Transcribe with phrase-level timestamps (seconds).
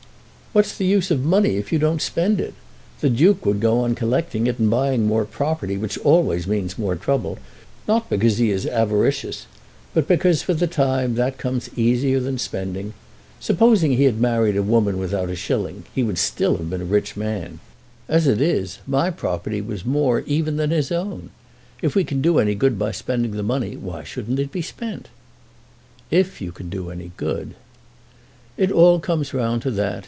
[0.53, 2.53] "What's the use of money if you don't spend it?
[2.99, 6.97] The Duke would go on collecting it and buying more property, which always means more
[6.97, 7.39] trouble,
[7.87, 9.47] not because he is avaricious,
[9.93, 12.93] but because for the time that comes easier than spending.
[13.39, 16.95] Supposing he had married a woman without a shilling, he would still have been a
[16.99, 17.61] rich man.
[18.09, 21.29] As it is, my property was more even than his own.
[21.81, 25.07] If we can do any good by spending the money, why shouldn't it be spent?"
[26.09, 27.53] "If you can do any good!"
[28.57, 29.99] "It all comes round to that.